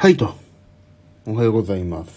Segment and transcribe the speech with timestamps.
[0.00, 0.34] はいと。
[1.26, 2.10] おはようございます。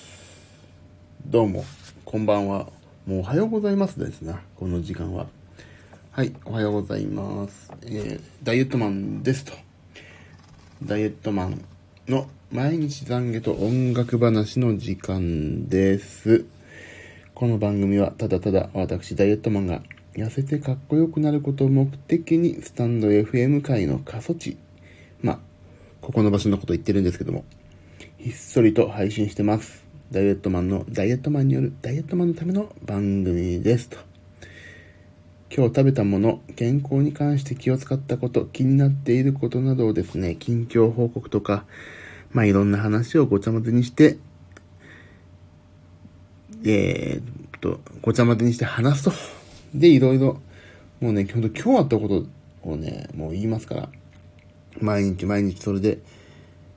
[1.28, 1.66] どうも、
[2.06, 2.68] こんばんは。
[3.06, 5.28] もうおはようございますですな、この時間は。
[6.12, 7.74] はい、おはようございます。
[7.82, 9.52] えー、ダイエットマンですと。
[10.82, 11.66] ダイエットマン
[12.08, 16.46] の毎日懺悔と音楽話の時間です。
[17.34, 19.82] この番組はただただ私ダイエットマンが
[20.16, 24.56] 痩せてかっこよくなることを目的にスタンド FM 界の過疎地、
[25.22, 25.40] まあ、
[26.00, 27.44] ここの場所のこと言ってるんですけども、
[28.24, 29.84] ひっそりと配信してます。
[30.10, 33.98] ダイエットマンのダイエットマンによるダイエットマンのための番組ですと。
[35.54, 41.66] 今日食べたもの、健康に関して気を使ったこと、気になっていることなどをですね、近況報告とか、
[42.32, 44.18] まあいろんな話をごちゃ混ぜにして、
[46.64, 49.12] えー、っと、ごちゃ混ぜにして話すと。
[49.76, 50.40] で、いろいろ、
[51.02, 52.26] もうね、ほんと今日あったこと
[52.70, 53.90] をね、もう言いますから、
[54.80, 56.00] 毎日毎日それで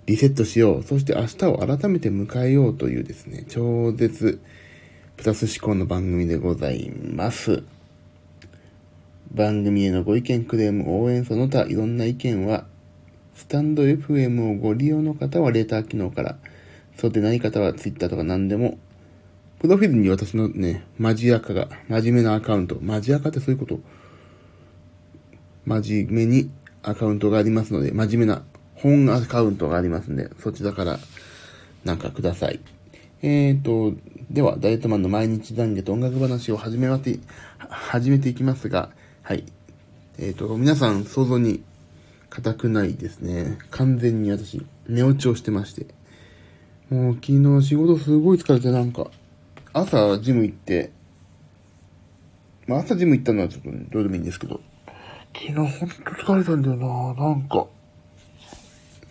[0.07, 0.83] リセットしよう。
[0.85, 4.41] そして明日を改めて迎えようというですね、超絶
[5.17, 7.65] プラス思考の番組でございます。
[9.33, 12.67] 番組へのご意見、クレーム、応援、その他いろんな意見は、
[13.35, 16.37] スタンド FM をご利用の方はレーター機能から、
[16.97, 18.79] そうでない方は Twitter とか何でも、
[19.59, 23.81] プロフィールに私のね、マジアカが、真面目なアカウント、マジアカってそういうこと
[25.65, 26.51] 真面目に
[26.83, 28.45] アカウントがありますので、真面目な
[28.87, 31.01] 本アカウントがありますんで、そちらから
[31.85, 32.61] なんかください。
[33.23, 33.99] えーと、
[34.31, 37.19] では、ダイエットマンの毎日懺悔と音楽話を始めまて、
[37.59, 38.91] 始めていきますが、
[39.23, 39.45] はい。
[40.19, 41.65] えーと、皆さん想像に
[42.31, 43.59] 固くないですね。
[43.71, 45.87] 完全に私、寝落ちをしてまして。
[46.89, 49.11] もう昨日仕事すごい疲れてなんか、
[49.73, 50.93] 朝ジム行って、
[52.69, 54.61] まあ朝ジム行ったのはちょっとどうでもいいんですけど、
[55.35, 57.67] 昨日ほんと疲れたんだよななんか。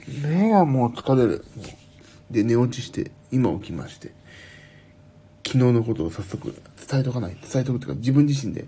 [0.07, 1.45] 目がもう疲れる。
[2.29, 4.11] で、寝落ちして、今起きまして。
[5.45, 6.55] 昨日のことを早速
[6.89, 7.37] 伝えとかない。
[7.41, 8.65] 伝えとくというか、自分自身で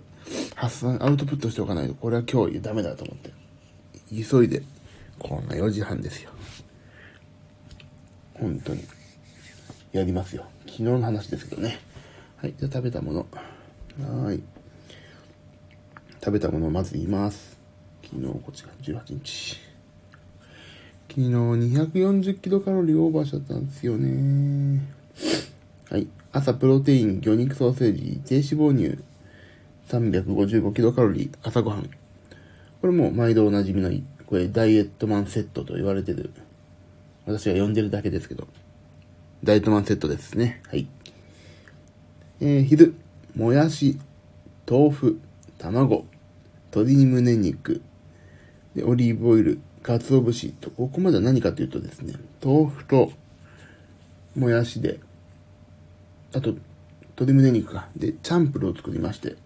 [0.56, 3.32] 発散、アウトプットしておかないと、これは今日ダメだと思って。
[4.10, 4.64] 急いで、
[5.20, 6.32] こんな4時半ですよ。
[8.34, 8.84] 本当に。
[9.92, 10.46] やりますよ。
[10.66, 11.80] 昨日の話ですけどね。
[12.38, 13.20] はい、じゃあ食べたもの。
[13.20, 14.44] はーい。
[16.20, 17.58] 食べたものをまず言います。
[18.04, 19.67] 昨日、こっちが18日。
[21.18, 24.80] 昨日240キロカロリーオーバーしちゃったんですよね。
[25.90, 26.08] はい。
[26.32, 29.04] 朝プロテイン、魚肉ソーセージ、低脂肪乳、
[29.90, 31.90] 355キロカロリー、朝ごはん。
[32.82, 33.90] これも毎度おなじみの、
[34.28, 36.30] これダイエットマンセットと言われてる。
[37.26, 38.48] 私が呼んでるだけですけど。
[39.44, 40.62] ダイエットマンセットですね。
[40.70, 40.88] はい。
[42.42, 42.94] えー、昼、
[43.36, 43.98] もやし、
[44.70, 45.20] 豆腐、
[45.58, 46.06] 卵、
[46.76, 47.82] 鶏胸肉、
[48.76, 53.12] で、オリーブオイル、鰹節と、ここまでは何かというとですね、豆腐と、
[54.36, 55.00] もやしで、
[56.34, 56.56] あと、
[57.16, 57.88] 鶏胸肉か。
[57.96, 59.38] で、チャンプルを作りまして。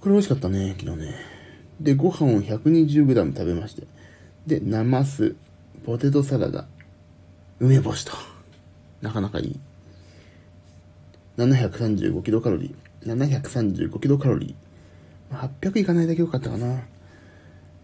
[0.00, 1.14] これ美味しかったね、昨日ね。
[1.80, 3.82] で、ご飯を 120g 食べまして。
[4.46, 5.34] で、ナマス、
[5.84, 6.66] ポテトサラダ、
[7.58, 8.12] 梅干しと。
[9.02, 9.60] なかなかいい。
[11.36, 13.12] 735キロカロリー。
[13.12, 15.48] 735キロカロリー。
[15.60, 16.84] 800いかないだけ良かったかな。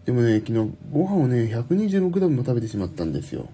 [0.05, 3.49] でもね、昨日ご飯をね、126g も食べてしまったんですよ。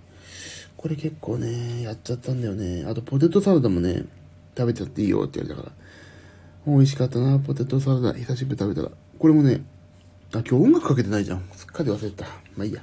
[0.77, 2.85] これ結構ね、やっちゃったんだよね。
[2.87, 4.05] あとポテトサラダもね、
[4.57, 5.75] 食べちゃっていいよって言われたか
[6.65, 6.73] ら。
[6.73, 8.13] 美味しかったな、ポテトサラダ。
[8.13, 8.91] 久しぶり食べたら。
[9.17, 9.61] これもね、
[10.33, 11.43] あ、今日音楽かけてないじゃん。
[11.55, 12.25] すっかり忘れた。
[12.55, 12.81] まあいいや。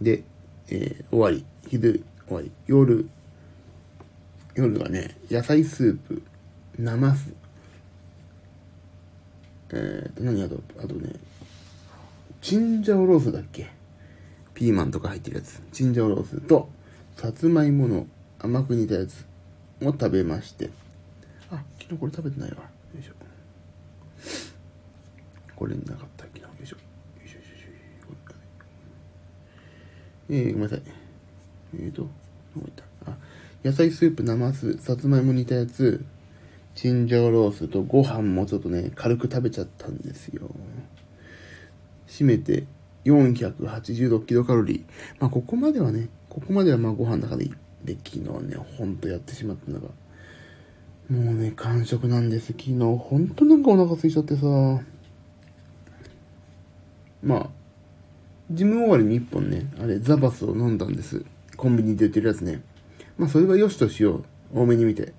[0.00, 0.22] で、
[0.70, 1.44] えー終わり。
[1.68, 2.50] 昼、終わり。
[2.66, 3.08] 夜、
[4.54, 6.22] 夜がね、野菜スープ、
[6.78, 7.34] ナマス、
[9.72, 11.10] えーと、何あと、あとね、
[12.44, 13.70] チンジャオロースだっけ？
[14.52, 15.62] ピーマンとか入ってるやつ。
[15.72, 16.68] チンジャオロースと、
[17.16, 18.06] さつまいもの
[18.38, 19.24] 甘く煮たやつ
[19.80, 20.68] を食べまして。
[21.50, 22.56] あ、昨日これ食べてないわ。
[22.56, 22.64] よ
[23.00, 23.12] いしょ。
[25.56, 26.42] これなかった、昨日。
[26.42, 26.76] よいしょ。
[26.76, 26.82] よ
[27.24, 28.34] いしょよいしょよいしょ。
[30.28, 30.82] えー、ごめんなさい。
[31.76, 32.10] えーと、どこ
[32.56, 32.70] 行っ
[33.06, 33.10] た？
[33.10, 33.16] あ、
[33.64, 36.04] 野菜スープ、ナマス、さつまいも煮たやつ、
[36.74, 40.50] チンジャオロースとご飯もちょっとね、軽く食べちゃったんですよ。
[42.14, 42.64] 締めて
[43.04, 44.82] 486キロカロリー。
[45.18, 47.54] まあ、ここまではね、ここまではまあご飯だからいい。
[47.84, 49.88] で、昨日ね、ほんとやってしまったのが、
[51.10, 52.46] もうね、完食なんです。
[52.52, 54.46] 昨日、ほんとなんかお腹空いちゃってさ、
[57.20, 57.50] まあ、
[58.52, 61.24] ジム終わりに1本ね、あれ、ザバスを飲んだんです。
[61.56, 62.62] コンビニで売ってるやつね。
[63.18, 64.18] まあ、それは良しとしよ
[64.52, 64.60] う。
[64.60, 65.12] 多めに見て。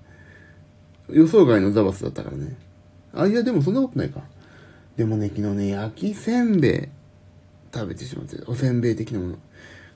[1.10, 2.56] 予想外のザバスだったからね。
[3.12, 4.22] あ、いや、でもそんなことないか。
[4.96, 6.88] でもね、昨日ね、焼きせんべい
[7.72, 9.38] 食べてしまって、おせんべい的なもの。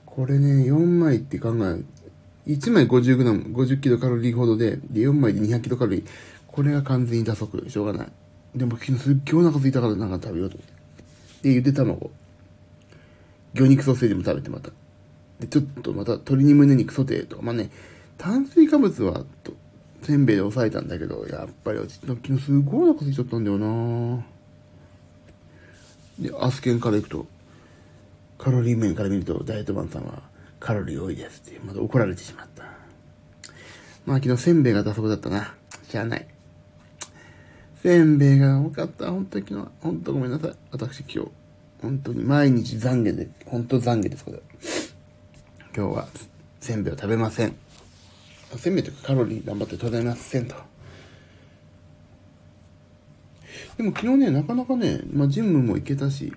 [0.05, 6.05] これね、4枚って考え、1枚 50g、50キロカロリーほどで、で、4枚で200キロカロリー。
[6.47, 7.67] これが完全に打足。
[7.69, 8.07] しょうがない。
[8.55, 11.49] でも昨日すっげえお腹空いたからなんか食べようと思って。
[11.49, 12.11] で、ゆで卵。
[13.53, 14.69] 魚肉ソーセージも食べてまた。
[15.39, 17.71] で、ちょっとまた鶏に胸肉ソテーとか、まあね、
[18.17, 19.53] 炭水化物はと、
[20.03, 24.30] せんべいで抑えたんだけど、やっぱり昨日すごいお腹空いちゃったんだよなぁ
[26.21, 27.25] で、アスケンから行くと、
[28.37, 30.21] カロリー面から見ると、ダイエットマンさんは
[30.59, 32.63] カロリー多いですって、まだ怒られてしまった。
[34.05, 35.53] まあ昨日せんべいが出そこだったな。
[35.89, 36.27] しゃあない。
[37.81, 39.09] せんべいが多かった。
[39.11, 39.71] 本当に昨日は。
[39.81, 40.51] 本当ごめんなさい。
[40.71, 41.31] 私今日。
[41.81, 44.41] 本当に毎日懺悔で、本当懺悔です、これ。
[45.75, 46.07] 今日は
[46.59, 47.55] せんべいを食べません。
[48.57, 50.55] せんべいとかカロリー頑張って取れませんと。
[53.81, 56.31] でも昨日ね、なかなかね、まあジムも行けたし、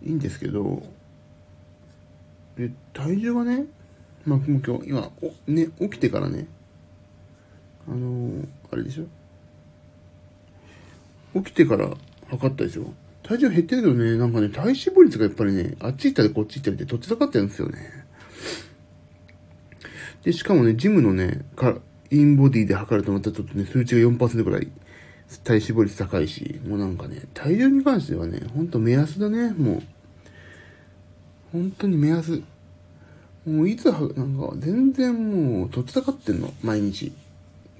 [0.00, 0.84] いいんですけど、
[2.56, 3.64] で、体重がね、
[4.24, 6.46] まあもう今日、今、おね、起きてからね、
[7.88, 11.42] あのー、あれでしょ？
[11.42, 11.90] 起きてから
[12.28, 12.94] 測ったでしょ？
[13.24, 17.78] 体重減ってるけどね、なんかね、体脂肪率がやっぱりね、あっち行ったりこっち行ったりでどっち下がってるんですよね。
[20.22, 21.76] で、しかもね、ジムのね、か
[22.12, 24.70] インボディで測るとまたちょっとね、数値が4%ぐらい
[25.44, 29.82] 体脂肪率高いし、もうなんかね、体重に関してはね、ほんと目安だね、もう。
[31.52, 32.42] 本当に目安。
[33.46, 37.12] もういつは、なんか全然もう、とっちたかってんの、毎日。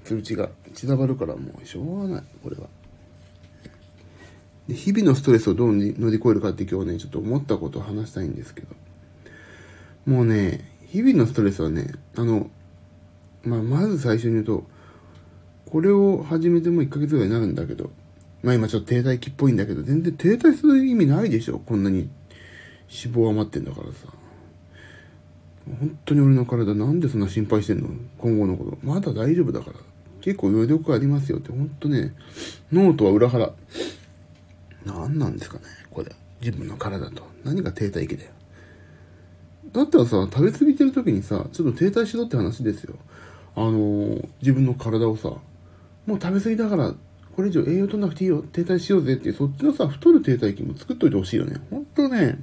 [0.03, 0.49] 数値が。
[0.73, 2.67] 散らばるからもう、しょうがない、これは。
[4.67, 8.67] で、日々のストレスをどう乗り越えるかって今日ね、ちょっと思ったことを話したいんですけど。
[10.05, 12.49] もうね、日々のストレスはね、あの、
[13.43, 14.65] まあ、まず最初に言うと、
[15.69, 17.91] これを始めても1ヶ月ぐらいになるんだけど、
[18.41, 21.59] まあ今ちょっと停滞期っぽいんだけど、全然停滞する意味ないでしょ。
[21.59, 22.09] こんなに
[22.89, 24.07] 脂肪余ってんだからさ。
[25.67, 27.89] 本当に俺の体なんでそんな心配してんの？
[28.17, 28.77] 今後のこと。
[28.83, 29.77] まだ大丈夫だから。
[30.21, 32.13] 結構余力ありますよって、本当ね、
[32.71, 33.51] 脳とは裏腹。
[34.85, 36.11] 何なんですかね、これ。
[36.41, 37.23] 自分の体と。
[37.43, 38.31] 何が停滞期だよ。
[39.73, 42.95] だったらさ、食べ過ぎてる時にさ、ちょっと停滞しろって話ですよ。
[43.55, 45.33] あのー、自分の体をさ、
[46.07, 46.95] もう食べ過ぎだから、
[47.35, 51.57] これ以上栄養取らなくていいよ、停滞しようぜっていう、そっちのさ、太る停滞期も作っといてほしいよね。
[51.69, 52.39] ほんとね、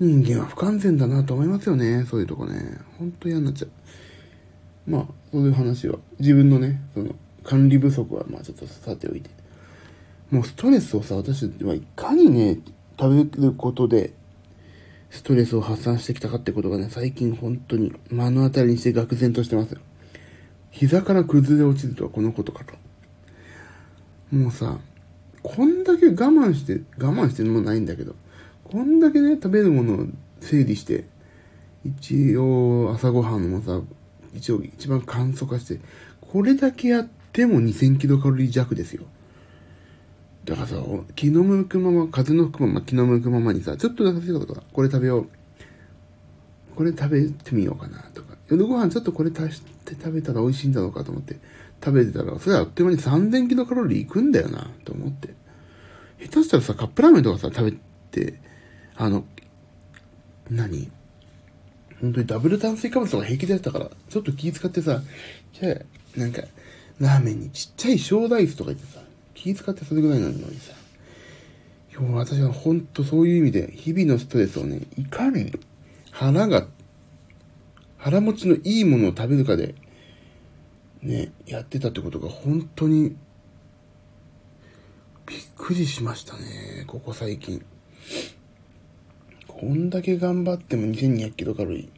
[0.00, 2.06] 人間は不完全だなと思いますよね。
[2.08, 2.78] そういうとこね。
[2.98, 3.70] ほんと嫌になっちゃう。
[4.90, 7.14] まあ、そういう話は、自分のね、その、
[7.44, 9.30] 管理不足は、まあちょっとさておいて。
[10.30, 12.58] もうストレスをさ、私はいかにね、
[12.98, 14.14] 食べることで、
[15.10, 19.80] ストレスを発散してきたかってことがね、最近本当に目の当たりにして愕然としてますよ。
[20.72, 22.74] 膝から崩れ落ちるとはこのことかと。
[24.34, 24.78] もうさ、
[25.42, 28.14] こんだけ我慢して、我慢してるもないんだけど、
[28.64, 30.06] こんだけね、食べるものを
[30.40, 31.04] 整理して、
[31.84, 33.80] 一応朝ごはんもさ、
[34.34, 35.80] 一応一番簡素化して、
[36.20, 39.04] これだけやっても2000キロカロリー弱ですよ。
[40.46, 40.76] だからさ、
[41.14, 45.28] 気の向くまま、風の吹くまま、気の向くままにさ、ちょっとお腹すいたとか、これ食べよう。
[46.74, 48.34] これ食べてみようかなとか。
[48.48, 51.36] 夜ご飯ちょっとこれ足してって食べたら美味しいんだろうかと思って
[51.84, 55.34] 食べてたら、それはあっという間に3000キロカロリーいくんだよな、と思って。
[56.20, 57.76] 下手したらさ、カップラーメンとかさ、食べ
[58.10, 58.38] て、
[58.96, 59.24] あの、
[60.48, 60.90] 何？
[62.00, 65.02] 本当にダブル炭水化物とか平気でやったから、ちょっと気使ってさ、
[65.52, 66.42] じゃあ、なんか、
[67.00, 69.00] ラーメンにちっちゃい小ライスとか言ってさ、
[69.34, 70.72] 気遣ってそれぐらいなのにさ、
[71.92, 75.52] 今日私はほんとそういう意味で、日々のストレスをね、いかに
[76.10, 76.66] 腹が、
[78.02, 79.76] 腹持ちのいいものを食べるかで、
[81.02, 83.14] ね、やってたってことが本当に、
[85.24, 87.64] びっくりしましたね、ここ最近。
[89.46, 91.90] こんだけ頑張っても2200キロカロリ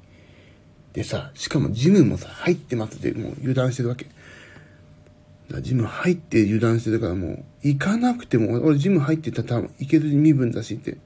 [0.93, 0.95] ー。
[0.95, 4.05] でさ、しかもジムもさ、入ってますって、もう油断してるわけ。
[5.51, 10.99] だジム入って油断してたからもう、行かなくても、俺ジム入ってたら多分行ける身分だしって。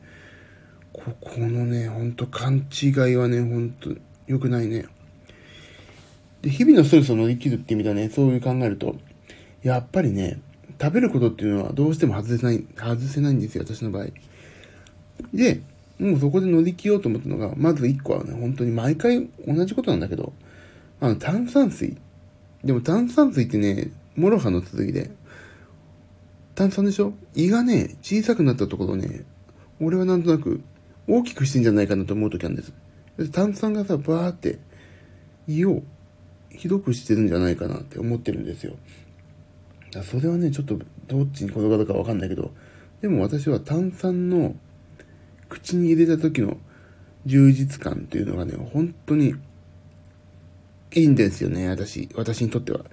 [0.92, 3.90] ここのね、ほんと勘違いはね、ほんと
[4.28, 4.86] 良くないね。
[6.42, 8.94] で、日々のストレスを乗り切るって意味ではね、そういう考えると、
[9.62, 10.40] やっぱりね、
[10.80, 14.06] 食べることっていうのはどうしても外せない、外せないんですよ、私の場合。
[15.34, 15.62] で、
[15.98, 20.32] もうそこで乗り切ろうと思ったのが、まず1個はね、本当に毎回同じことなんだけど、
[21.00, 21.96] あの、炭酸水。
[22.62, 25.10] でも炭酸水ってね、モロハの続きで、
[26.54, 27.14] 炭酸でしょ？
[27.34, 29.24] 胃がね、小さくなったところね、
[29.80, 30.60] 俺はなんとなく
[31.06, 32.72] 大きくしてんじゃないかなと思う時あるんです。
[33.32, 34.58] 炭酸がさ、バーって
[35.48, 35.82] 胃を
[36.50, 38.76] ひどくしてるんじゃないかなって思ってるんですよ。
[40.04, 42.52] それはね、ちょっとどっちに転がるかわかんないけど、
[43.00, 44.54] でも私は炭酸の
[45.48, 46.58] 口に入れた時の
[47.26, 49.34] 充実感っていうのがね、本当に
[50.94, 52.84] いいんですよね、私、私にとっては。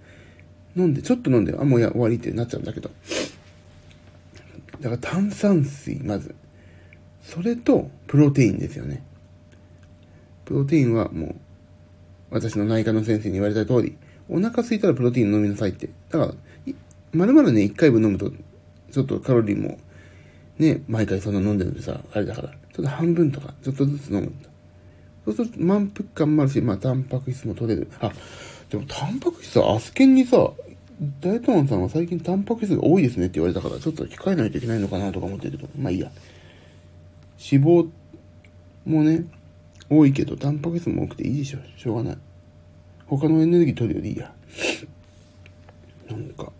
[0.76, 2.92] 飲んで、ちょっと飲んで、あ、もうや終わりってなっちゃうんだけど。
[4.82, 6.36] だから炭酸水、まず。
[7.24, 9.04] それと、プロテインですよね。
[10.46, 11.36] プロテインはもう、
[12.30, 13.98] 私の内科の先生に言われた通り、
[14.30, 15.90] お腹空いたらプロテイン飲みなさいって。
[16.10, 16.34] だから、
[17.14, 18.32] まるまるね、1回分飲むと、
[18.92, 19.80] ちょっとカロリーも、
[20.58, 24.50] ね、毎回そんな飲んでるんでさ、あれだから、ちょっと半分とか、ちょっとずつ飲むんだ。
[25.26, 27.90] そうすると満腹感もあるし、まあ、タンパク質も取れる。
[28.00, 28.12] あ、
[28.70, 30.52] でもタンパク質はアスケンにさ、
[31.20, 36.12] ダイエットマンさんは最近タンパク質が多いですねって言われたから、ちょっと控えないといけないのかなとか思ってるけど、まあいいや。
[37.52, 37.90] 脂肪
[38.86, 39.26] もね、
[39.90, 41.60] 多いけど、タンパク質も多くていいでしょ。
[41.78, 42.18] しょうがない。
[43.08, 44.34] 他のエネルギー取るよりいいや。
[46.10, 46.52] なんか、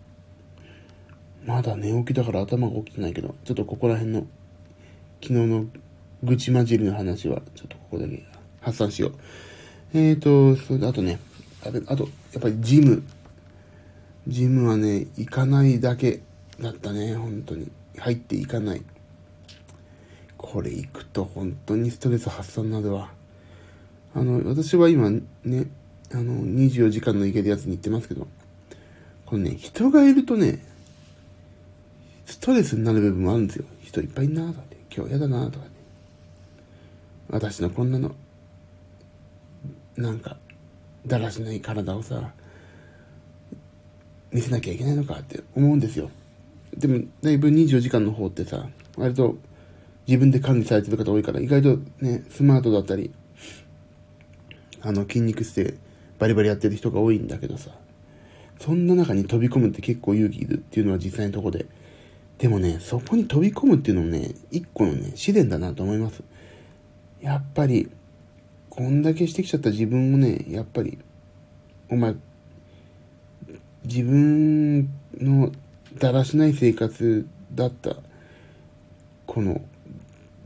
[1.44, 4.26] まだ寝起きだから頭が起きてないけど、ちょっとここら辺の、
[5.22, 5.66] 昨日の
[6.22, 8.22] 愚痴混じりの話は、ちょっとここだけ
[8.60, 9.12] 発散しよう。
[9.94, 11.18] えーと、それであとね、
[11.64, 13.02] ああと、やっぱりジム。
[14.28, 16.20] ジムはね、行かないだけ
[16.60, 17.70] だったね、本当に。
[17.98, 18.82] 入っていかない。
[20.36, 23.15] これ行くと本当にストレス発散になるわ。
[24.16, 25.20] あの、私は今ね、
[26.10, 28.26] あの、24時間の行けるやつに行ってますけど、
[29.26, 30.64] これね、人がいるとね、
[32.24, 33.66] ストレスになる部分もあるんですよ。
[33.82, 35.70] 人いっぱいいんなとかって、今日嫌だなとかね。
[37.28, 38.14] 私のこんなの、
[39.98, 40.38] なんか、
[41.06, 42.32] だらしない体をさ、
[44.32, 46.10] 見せなきゃいけないのかって思うんですよ。
[46.74, 49.36] でも、だいぶ24時間の方ってさ、割と
[50.06, 53.12] 自分で管理されてる方多いから、意外とね、スマートだったり、
[54.86, 55.74] あの、筋肉質で
[56.18, 57.72] バリバリやってる人が多いんだけどさ、
[58.60, 61.66] そんな中に飛び込むって結構勇気いるっていうのは実際のとこで。
[62.38, 66.22] でもね、そこに飛び込むっていうのもね、一個のね、試練だなと思います。
[67.20, 67.90] やっぱり、
[68.70, 70.98] こんだけしてきちゃった自分をね、やっぱり、
[71.90, 72.14] お前、
[73.84, 74.88] 自分
[75.18, 75.50] の
[75.98, 77.96] だらしない生活だった、
[79.26, 79.62] この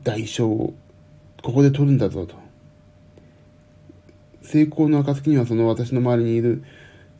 [0.03, 0.75] 代償を、
[1.43, 2.50] ここで取るんだぞと。
[4.51, 6.65] 成功の暁にはその私の周りにいる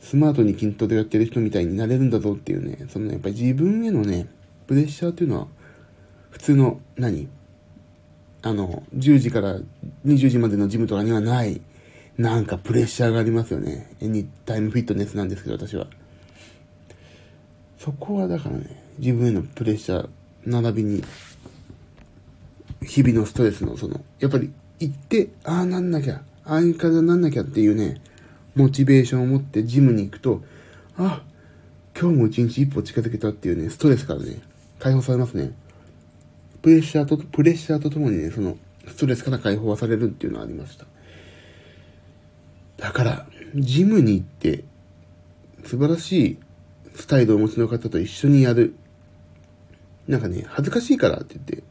[0.01, 4.27] スマートに筋トレやってる人みたいになれるんだぞっていうね、そのやっぱり自分へのね、
[4.67, 5.47] プレッシャーっていうのは、
[6.31, 7.29] 普通の何、
[8.41, 9.59] あの、10時から
[10.05, 11.61] 20時までのジムとかにはない、
[12.17, 13.95] なんかプレッシャーがありますよね。
[14.01, 15.87] エニタイムフィットネスなんですけど、私は。
[17.77, 20.09] そこはだからね、自分へのプレッシャー、
[20.45, 21.03] 並びに、
[22.81, 28.01] 日々のストレスのその、やっぱり行って、ああなんなきゃ、ああいう体になんなきゃっていうね、
[28.55, 30.43] モチベーションを持ってジムに行くと、
[30.97, 31.23] あ、
[31.99, 34.41] 今日も一日一歩近づけたっていうね、ストレスからね、
[34.79, 35.51] 解放されますね。
[36.61, 38.57] プレッシャーと、プレッシャーとともにね、その、
[38.87, 40.85] ストレスから解放されるっていうのはありました。
[42.77, 44.63] だから、ジムに行って、
[45.63, 46.37] 素晴らしい
[46.95, 48.75] スタイルをお持ちの方と一緒にやる。
[50.07, 51.63] なんかね、恥ずかしいからって言って、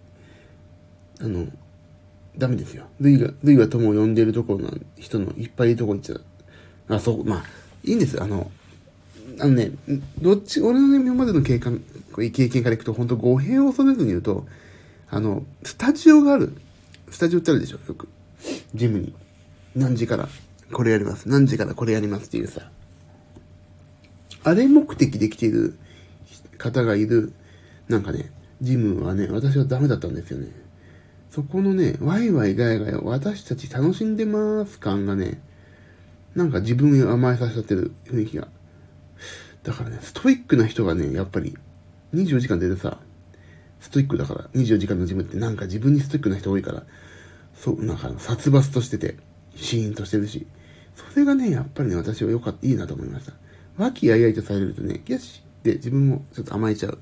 [1.21, 1.47] あの、
[2.39, 2.87] ダメですよ。
[3.01, 6.25] ルイが、ルイは友を呼んでるところの人のいっぱいいるとこ行っちゃう。
[6.89, 7.45] あ、そう、まあ、
[7.85, 8.23] いいんです。
[8.23, 8.51] あの、
[9.39, 9.73] あのね、
[10.21, 11.83] どっち、俺の、今までの経験、
[12.17, 14.47] 経験からいくと、本当語弊を恐れずに言うと、
[15.09, 16.53] あの、スタジオがある。
[17.11, 18.09] スタジオってあるでしょ、よく。
[18.75, 19.15] ジムに。
[19.75, 20.29] 何時から？
[20.73, 21.29] これやります。
[21.29, 21.75] 何時から？
[21.75, 22.71] これやりますっていうさ。
[24.43, 25.77] あれ目的で来ている
[26.59, 27.33] 方がいる、
[27.89, 30.49] なんかね、ジムはね、私はダメだったんですよね。
[31.31, 35.41] そこのね、ワイワイガヤガヤ、私たち楽しんでます感がね、
[36.35, 38.49] なんか自分に甘えさせちゃってる雰囲気が。
[39.63, 41.57] だからね、ストイックな人がね、やっぱり、
[42.15, 42.99] 24時間出てさ、
[43.79, 46.83] ストイックだから、24時間のジムってなんか自分にストイックな人多いから、
[47.55, 49.17] そう、なんか殺伐としてて、
[49.55, 50.47] シーンとしてるし、
[50.95, 53.33] それがね、やっぱりね、私は良かった、いいなと思いました。
[53.77, 56.99] 和気あいあいとされるとね、よしって自分もちょっと甘えちゃう。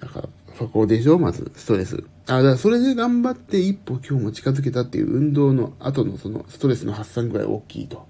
[0.00, 1.18] だから、そこでしょ？
[1.18, 2.04] まず、ストレス。
[2.26, 8.06] あ、だからそれで頑張って一歩今日も近づけたっていう運動の後のそのストレスの発散ぐらい大きいと。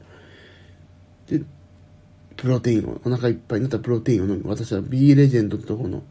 [1.26, 1.42] で、
[2.36, 4.42] プロテインを、お腹いっぱいになったプロテインを飲む。
[4.46, 6.02] 私は B レジェンドってとこの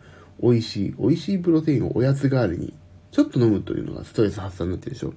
[0.41, 2.73] 美味しい、美味しいプロテインをおやつ代わりに
[3.11, 5.13] ちょっと飲むというのがストレス発散になってるでしょ。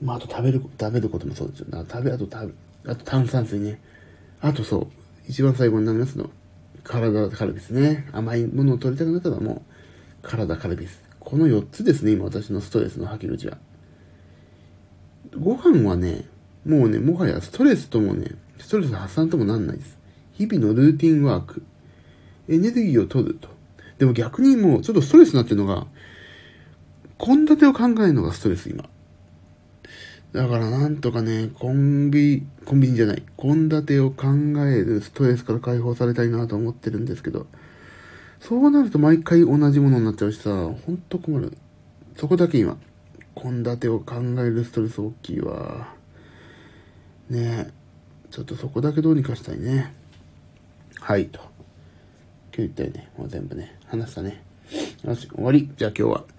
[0.00, 1.66] まあ、あと食べる、食べることもそうですよ。
[1.72, 3.80] 食べ、あと食べ、あと炭酸水ね。
[4.40, 4.86] あとそう、
[5.28, 6.30] 一番最後になりますの。
[6.88, 8.08] 体カルビスね。
[8.12, 9.62] 甘いものを取りたくなったらもう、
[10.22, 11.04] 体カルビス。
[11.20, 13.58] この4つですね、今私のストレスの吐き口は。
[15.38, 16.24] ご飯はね、
[16.64, 19.98] もうね、もはやストレスともね、ストレス発散ともなんないです。
[20.32, 21.62] 日々のルーティンワーク。
[22.48, 23.50] エネルギーを取ると。
[23.98, 25.86] でも逆にもう、ちょっとストレスになってるのが、
[27.18, 28.88] 献立を考えるのがストレス、今。
[30.32, 34.26] だからなんとかね、コンビ、コンビニじゃない、献立を考
[34.66, 37.46] えるストレスから解放されたいなと思ってるんですけど、
[38.40, 41.56] そうなると毎回同じものになっちゃうしさ、ほんと困る。
[42.16, 42.76] そこだけ今、
[43.34, 45.94] 献立を考えるストレス大きいわ。
[47.30, 47.72] ねえ、
[48.30, 49.94] ちょっとそこだけどうにかしたいね。
[51.00, 51.40] はい、と。
[51.40, 51.48] 今
[52.52, 53.10] 日言ったよね。
[53.16, 54.42] もう全部ね、話したね。
[55.04, 55.70] よし、終わり。
[55.76, 56.37] じゃあ今日は。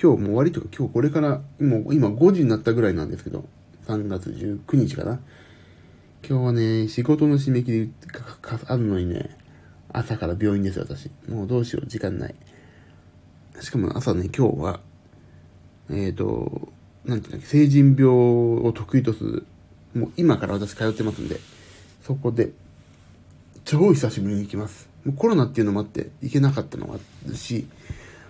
[0.00, 3.46] 今日もう終わりとか、今日これから、もう今5時になったぐらいなんですけど、
[3.86, 5.20] 3月19日かな。
[6.28, 9.36] 今日はね、仕事の締め切りがあるのにね、
[9.92, 11.10] 朝から病院ですよ、私。
[11.28, 12.34] もうどうしよう、時間ない。
[13.60, 14.80] しかも朝ね、今日は、
[15.88, 16.68] えっ、ー、と、
[17.06, 19.46] なんていうんだっけ、成人病を得意とする、
[19.94, 21.40] もう今から私通ってますんで、
[22.02, 22.52] そこで、
[23.64, 24.90] 超久しぶりに行きます。
[25.04, 27.66] もうコロナっていうのもあって行けなかったのもあるし、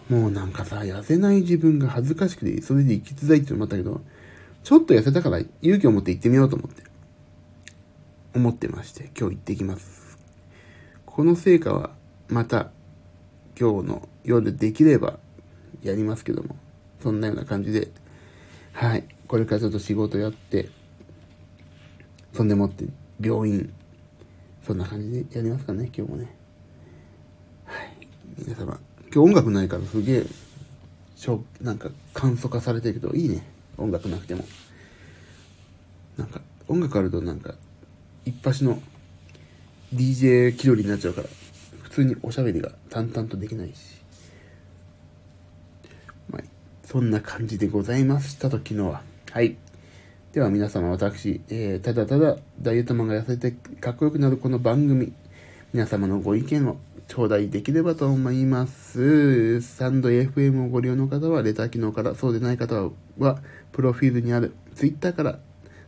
[0.09, 4.01] もうなんかさ、痩せない自分が恥ずかしくて、それで生きづらいっていうのもあったけど、
[4.63, 6.83] ちょっと痩せたから勇気を持って行ってみようと思って、
[8.35, 10.19] 思ってまして、今日行ってきます。
[11.05, 11.91] この成果は、
[12.29, 12.71] また、
[13.59, 15.19] 今日の夜できれば
[15.83, 16.57] やりますけども、
[17.03, 17.89] そんなような感じで、
[18.73, 20.69] はい、これからちょっと仕事やって、
[22.35, 22.85] そんでもって
[23.21, 23.73] 病院、
[24.67, 26.35] そんな感じでやりますかね、今日もね。
[27.65, 27.97] はい、
[28.37, 28.79] 皆様、
[29.17, 30.27] 今日音楽ないからすげえ、
[31.17, 33.43] しょなんか簡素化されてるけど、いいね。
[33.79, 34.45] 音楽なくても。
[36.19, 37.55] なんか、音楽あるとなんか、
[38.27, 38.79] 一発の
[39.95, 41.29] DJ 気取りになっちゃうから、
[41.81, 44.03] 普通におしゃべりが淡々とできないし。
[46.29, 46.43] まあ、
[46.85, 49.01] そんな感じでございましたと、昨日は。
[49.31, 49.57] はい。
[50.35, 55.15] では皆様、私、えー、ただただダイエットマンが痩せてかっこよくなるこの番組、
[55.73, 56.77] 皆様のご意見を
[57.09, 59.61] 頂戴できればと思います。
[59.61, 63.39] サンド FM をご利用の方はレター機能から、そうでない方は、
[63.73, 65.39] プロフィールにある Twitter から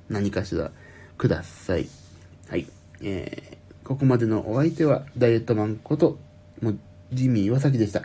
[0.08, 0.70] 何かしら
[1.16, 1.88] ください。
[2.48, 2.66] はい。
[3.02, 6.18] えー、ここまでのお相手は、ダイエットマンこと、
[6.62, 6.78] もう、
[7.12, 8.02] ジミー岩崎でした。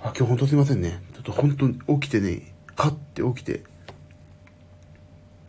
[0.00, 1.02] あ、今日ほんとすいませんね。
[1.14, 3.64] ちょっと本当に起きてね、カッて起きて、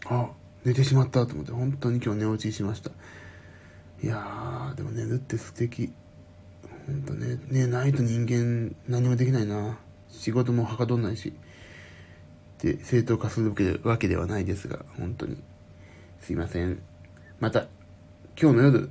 [0.05, 0.29] あ、
[0.65, 2.91] 寝てしまったと思って、本当に今日寝落ちしました。
[4.03, 5.93] いやー、でも寝るって素敵。
[6.87, 9.77] ほんとね、ねないと人間何もできないな。
[10.09, 11.33] 仕事もはかどんないし。
[12.59, 15.37] で、正当化するわけではないですが、本当に。
[16.21, 16.79] すいません。
[17.39, 17.67] また、
[18.41, 18.89] 今日の夜、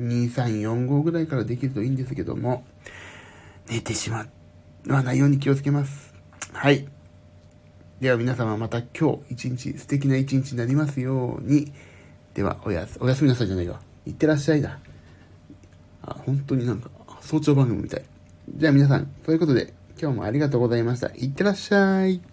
[0.00, 2.64] 2345ぐらいからできるといいんですけども、
[3.70, 4.26] 寝てしま
[4.88, 6.12] わないように気をつけます。
[6.52, 6.88] はい。
[8.00, 11.72] では皆様また今日一日素敵な一日になりますように。
[12.34, 13.80] ではおやす、おやすみなさいじゃないわ。
[14.06, 14.80] いってらっしゃいだ。
[16.02, 16.90] あ、本当になんか、
[17.22, 18.02] 早朝番組みたい。
[18.56, 21.08] じゃあ皆さん、ということで、今日もありがとうございました。
[21.14, 22.31] いってらっしゃい。